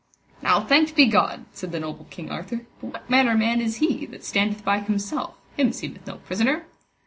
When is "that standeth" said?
4.07-4.65